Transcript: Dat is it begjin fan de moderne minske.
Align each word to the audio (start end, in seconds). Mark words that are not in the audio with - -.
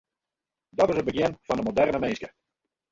Dat 0.69 0.89
is 0.89 0.95
it 0.99 1.05
begjin 1.05 1.37
fan 1.45 1.57
de 1.57 1.63
moderne 1.67 1.99
minske. 2.03 2.29